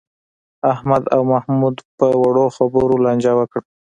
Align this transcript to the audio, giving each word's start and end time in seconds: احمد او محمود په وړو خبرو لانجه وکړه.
احمد 0.73 1.03
او 1.15 1.21
محمود 1.33 1.75
په 1.97 2.07
وړو 2.21 2.45
خبرو 2.57 2.95
لانجه 3.05 3.31
وکړه. 3.39 3.61